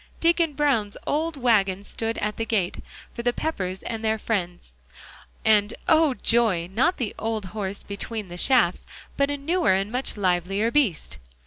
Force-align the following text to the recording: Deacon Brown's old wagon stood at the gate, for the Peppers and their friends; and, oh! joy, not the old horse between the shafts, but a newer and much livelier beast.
Deacon 0.19 0.53
Brown's 0.53 0.97
old 1.05 1.37
wagon 1.37 1.83
stood 1.83 2.17
at 2.17 2.37
the 2.37 2.43
gate, 2.43 2.77
for 3.13 3.21
the 3.21 3.31
Peppers 3.31 3.83
and 3.83 4.03
their 4.03 4.17
friends; 4.17 4.73
and, 5.45 5.75
oh! 5.87 6.15
joy, 6.15 6.65
not 6.73 6.97
the 6.97 7.13
old 7.19 7.45
horse 7.53 7.83
between 7.83 8.27
the 8.27 8.35
shafts, 8.35 8.87
but 9.15 9.29
a 9.29 9.37
newer 9.37 9.73
and 9.73 9.91
much 9.91 10.17
livelier 10.17 10.71
beast. 10.71 11.19